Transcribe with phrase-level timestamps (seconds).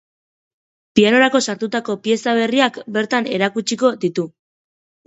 [0.99, 4.29] Pianorako sortutako pieza berriak bertan erakutsiko ditu.